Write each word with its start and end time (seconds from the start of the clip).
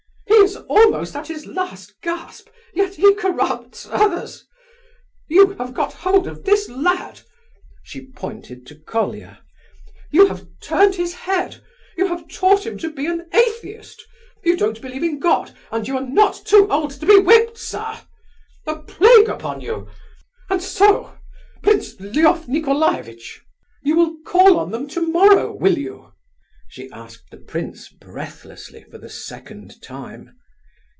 "He 0.41 0.47
is 0.57 0.65
almost 0.67 1.15
at 1.15 1.27
his 1.27 1.45
last 1.45 2.01
gasp, 2.01 2.49
yet 2.73 2.95
he 2.95 3.13
corrupts 3.13 3.85
others. 3.89 4.47
You, 5.27 5.51
have 5.57 5.73
got 5.73 5.93
hold 5.93 6.27
of 6.27 6.43
this 6.43 6.67
lad—" 6.67 7.21
(she 7.83 8.07
pointed 8.11 8.65
to 8.67 8.75
Colia); 8.75 9.41
"you, 10.09 10.25
have 10.27 10.47
turned 10.61 10.95
his 10.95 11.13
head, 11.13 11.63
you 11.95 12.07
have 12.07 12.27
taught 12.27 12.65
him 12.65 12.77
to 12.79 12.91
be 12.91 13.05
an 13.05 13.29
atheist, 13.33 14.01
you 14.43 14.57
don't 14.57 14.81
believe 14.81 15.03
in 15.03 15.19
God, 15.19 15.55
and 15.71 15.87
you 15.87 15.95
are 15.95 16.05
not 16.05 16.41
too 16.43 16.67
old 16.69 16.91
to 16.91 17.05
be 17.05 17.17
whipped, 17.19 17.57
sir! 17.57 18.01
A 18.65 18.77
plague 18.77 19.29
upon 19.29 19.61
you! 19.61 19.87
And 20.49 20.61
so, 20.61 21.17
Prince 21.61 21.97
Lef 21.99 22.47
Nicolaievitch, 22.47 23.41
you 23.83 23.95
will 23.95 24.17
call 24.25 24.57
on 24.59 24.71
them 24.71 24.87
tomorrow, 24.87 25.55
will 25.55 25.77
you?" 25.77 26.07
she 26.67 26.89
asked 26.91 27.29
the 27.31 27.37
prince 27.37 27.89
breathlessly, 27.89 28.81
for 28.85 28.97
the 28.97 29.09
second 29.09 29.81
time. 29.81 30.33